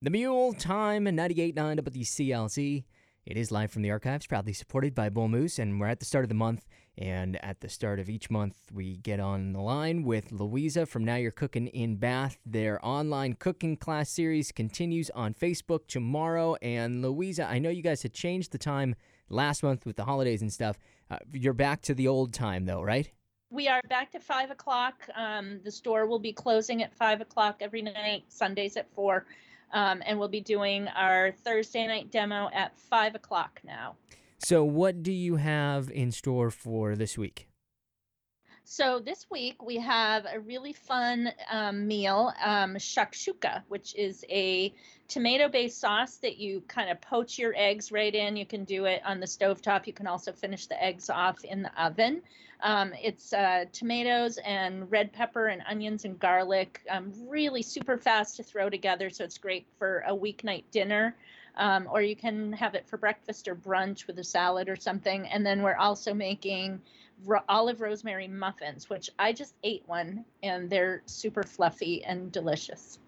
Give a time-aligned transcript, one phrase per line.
[0.00, 2.84] The Mule Time 98.9 CLZ.
[3.26, 6.06] It is live from the archives, proudly supported by Bull Moose, and we're at the
[6.06, 6.68] start of the month.
[6.96, 11.04] And at the start of each month, we get on the line with Louisa from
[11.04, 12.38] Now You're Cooking in Bath.
[12.46, 16.54] Their online cooking class series continues on Facebook tomorrow.
[16.62, 18.94] And Louisa, I know you guys had changed the time
[19.28, 20.78] last month with the holidays and stuff.
[21.10, 23.10] Uh, you're back to the old time, though, right?
[23.50, 25.08] We are back to five o'clock.
[25.16, 29.26] Um, the store will be closing at five o'clock every night, Sundays at four.
[29.72, 33.96] Um, and we'll be doing our Thursday night demo at five o'clock now.
[34.38, 37.47] So, what do you have in store for this week?
[38.70, 44.74] So this week we have a really fun um, meal, um, shakshuka, which is a
[45.08, 48.36] tomato-based sauce that you kind of poach your eggs right in.
[48.36, 49.86] You can do it on the stove top.
[49.86, 52.20] You can also finish the eggs off in the oven.
[52.62, 56.82] Um, it's uh, tomatoes and red pepper and onions and garlic.
[56.90, 61.16] Um, really super fast to throw together, so it's great for a weeknight dinner.
[61.56, 65.26] Um, or you can have it for breakfast or brunch with a salad or something.
[65.26, 66.82] And then we're also making
[67.24, 72.98] ro- olive rosemary muffins, which I just ate one and they're super fluffy and delicious.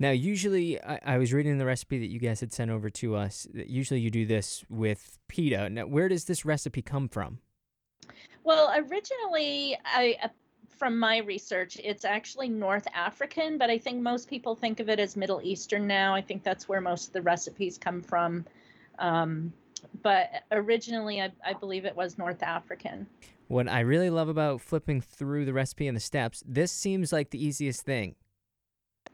[0.00, 3.16] Now, usually, I, I was reading the recipe that you guys had sent over to
[3.16, 3.48] us.
[3.54, 5.68] that Usually, you do this with pita.
[5.68, 7.38] Now, where does this recipe come from?
[8.44, 10.28] Well, originally, I uh,
[10.78, 15.00] from my research, it's actually North African, but I think most people think of it
[15.00, 16.14] as Middle Eastern now.
[16.14, 18.44] I think that's where most of the recipes come from.
[19.00, 19.52] Um,
[20.02, 23.06] but originally, I, I believe it was North African.
[23.48, 27.30] What I really love about flipping through the recipe and the steps, this seems like
[27.30, 28.14] the easiest thing.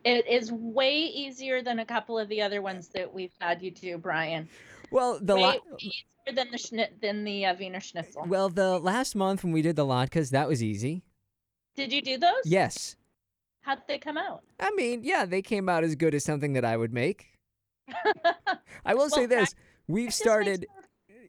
[0.05, 3.71] It is way easier than a couple of the other ones that we've had you
[3.71, 4.49] do, Brian.
[4.91, 8.25] Well, the way, easier than the schni- than the uh, Wiener Schnitzel.
[8.27, 11.05] well, the last month when we did the latkes, that was easy.
[11.77, 12.43] Did you do those?
[12.45, 12.97] Yes.
[13.63, 14.43] How'd they come out?
[14.61, 17.39] I mean, yeah, they came out as good as something that I would make.
[18.85, 19.55] I will say Well, this:
[19.87, 20.67] we've started.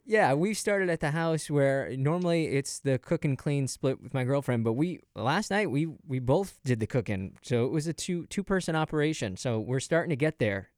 [0.08, 4.14] Yeah, we've started at the house where normally it's the cook and clean split with
[4.14, 7.88] my girlfriend, but we last night we we both did the cooking, so it was
[7.88, 9.36] a two two person operation.
[9.36, 10.70] So we're starting to get there,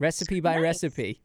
[0.00, 0.62] recipe by Nice.
[0.62, 1.22] recipe.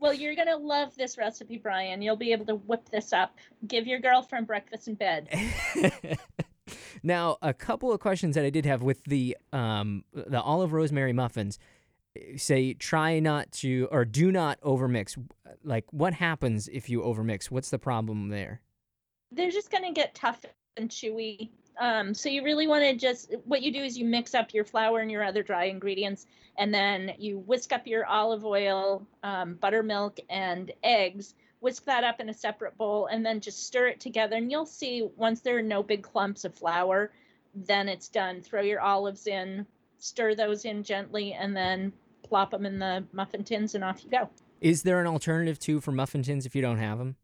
[0.00, 2.02] Well, you're gonna love this recipe, Brian.
[2.02, 3.36] You'll be able to whip this up.
[3.68, 5.28] Give your girlfriend breakfast in bed.
[7.02, 11.12] now, a couple of questions that I did have with the um the olive rosemary
[11.12, 11.58] muffins.
[12.36, 15.16] Say try not to or do not overmix.
[15.64, 17.50] Like what happens if you overmix?
[17.50, 18.60] What's the problem there?
[19.32, 20.44] They're just gonna get tough
[20.76, 21.50] and chewy.
[21.80, 24.64] Um, so you really want to just what you do is you mix up your
[24.64, 29.54] flour and your other dry ingredients, and then you whisk up your olive oil, um,
[29.54, 31.34] buttermilk, and eggs.
[31.60, 34.36] Whisk that up in a separate bowl, and then just stir it together.
[34.36, 37.10] And you'll see once there are no big clumps of flour,
[37.54, 38.42] then it's done.
[38.42, 39.66] Throw your olives in,
[39.98, 41.92] stir those in gently, and then
[42.22, 44.28] plop them in the muffin tins, and off you go.
[44.60, 47.16] Is there an alternative too for muffin tins if you don't have them?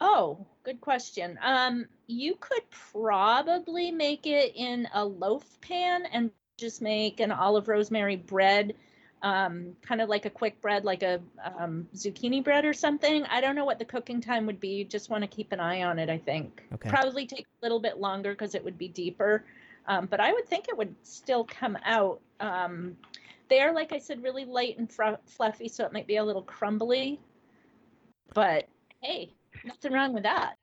[0.00, 1.38] Oh, good question.
[1.42, 2.62] Um, you could
[2.92, 8.74] probably make it in a loaf pan and just make an olive rosemary bread,
[9.22, 11.20] um, kind of like a quick bread, like a
[11.58, 13.24] um, zucchini bread or something.
[13.24, 14.68] I don't know what the cooking time would be.
[14.68, 16.64] You just want to keep an eye on it, I think.
[16.74, 16.88] Okay.
[16.88, 19.44] Probably take a little bit longer because it would be deeper.
[19.86, 22.20] Um, but I would think it would still come out.
[22.40, 22.96] Um,
[23.48, 26.24] they are, like I said, really light and fr- fluffy, so it might be a
[26.24, 27.20] little crumbly.
[28.32, 28.66] But
[29.02, 29.30] hey,
[29.64, 30.54] nothing wrong with that.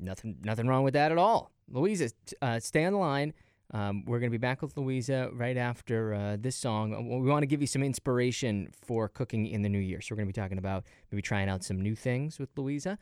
[0.00, 1.50] Nothing, nothing wrong with that at all.
[1.68, 2.10] Louisa,
[2.40, 3.34] uh, stay on the line.
[3.72, 6.94] Um, we're going to be back with Louisa right after uh, this song.
[6.94, 10.00] Uh, We want to give you some inspiration for cooking in the new year.
[10.00, 12.98] So we're going to be talking about maybe trying out some new things with Louisa.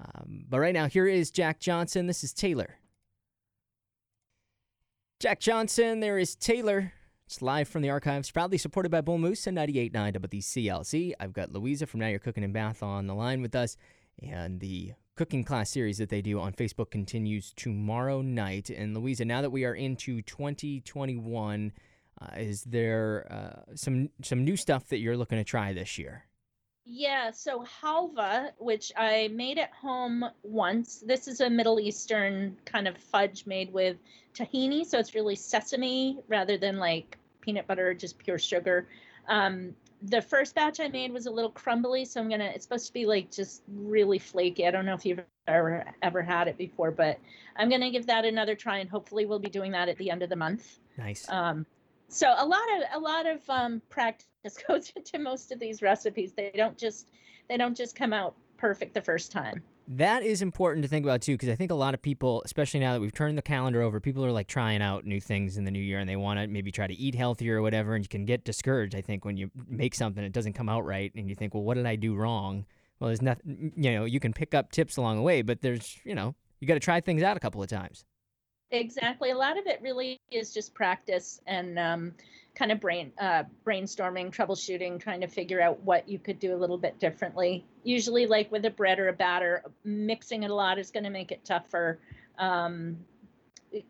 [0.00, 2.06] Um, but right now, here is Jack Johnson.
[2.06, 2.78] This is Taylor.
[5.20, 6.92] Jack Johnson, there is Taylor.
[7.26, 11.12] It's live from the archives, proudly supported by Bull Moose and 98.9 WCLZ.
[11.18, 13.76] I've got Louisa from Now You're Cooking in Bath on the line with us.
[14.22, 18.70] And the cooking class series that they do on Facebook continues tomorrow night.
[18.70, 21.72] And Louisa, now that we are into 2021,
[22.22, 26.27] uh, is there uh, some some new stuff that you're looking to try this year?
[26.90, 31.04] Yeah, so halva, which I made at home once.
[31.06, 33.98] This is a Middle Eastern kind of fudge made with
[34.34, 38.88] tahini, so it's really sesame rather than like peanut butter or just pure sugar.
[39.28, 42.52] Um, the first batch I made was a little crumbly, so I'm gonna.
[42.54, 44.66] It's supposed to be like just really flaky.
[44.66, 47.18] I don't know if you've ever ever had it before, but
[47.56, 50.22] I'm gonna give that another try, and hopefully we'll be doing that at the end
[50.22, 50.78] of the month.
[50.96, 51.28] Nice.
[51.28, 51.66] Um,
[52.08, 56.32] so a lot of a lot of um, practice goes into most of these recipes.
[56.32, 57.10] They don't just
[57.48, 59.62] they don't just come out perfect the first time.
[59.90, 62.80] That is important to think about too, because I think a lot of people, especially
[62.80, 65.64] now that we've turned the calendar over, people are like trying out new things in
[65.64, 67.94] the new year and they want to maybe try to eat healthier or whatever.
[67.94, 70.84] And you can get discouraged, I think, when you make something, it doesn't come out
[70.84, 71.10] right.
[71.14, 72.66] And you think, well, what did I do wrong?
[73.00, 75.98] Well, there's nothing, you know, you can pick up tips along the way, but there's,
[76.04, 78.04] you know, you got to try things out a couple of times.
[78.70, 79.30] Exactly.
[79.30, 82.14] A lot of it really is just practice and um,
[82.54, 86.58] kind of brain uh, brainstorming, troubleshooting, trying to figure out what you could do a
[86.58, 87.64] little bit differently.
[87.84, 91.10] Usually, like with a bread or a batter, mixing it a lot is going to
[91.10, 91.98] make it tougher.
[92.38, 92.98] Um,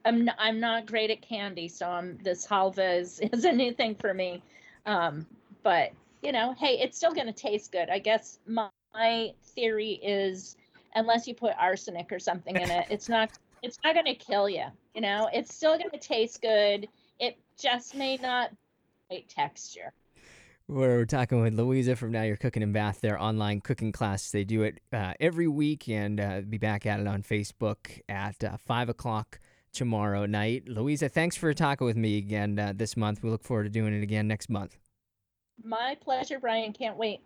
[0.04, 3.72] I'm not, I'm not great at candy, so I'm, this halva is, is a new
[3.72, 4.42] thing for me.
[4.86, 5.26] Um,
[5.64, 5.90] but
[6.22, 7.90] you know, hey, it's still going to taste good.
[7.90, 10.56] I guess my, my theory is,
[10.94, 13.30] unless you put arsenic or something in it, it's not
[13.62, 14.64] it's not going to kill you.
[14.94, 16.88] You know, it's still going to taste good.
[17.18, 18.50] It just may not
[19.08, 19.92] great texture.
[20.66, 24.30] We're talking with Louisa from Now You're Cooking in Bath, their online cooking class.
[24.30, 28.44] They do it uh, every week and uh, be back at it on Facebook at
[28.44, 29.40] uh, 5 o'clock
[29.72, 30.68] tomorrow night.
[30.68, 33.22] Louisa, thanks for talking with me again uh, this month.
[33.22, 34.76] We look forward to doing it again next month.
[35.64, 36.74] My pleasure, Brian.
[36.74, 37.20] Can't wait.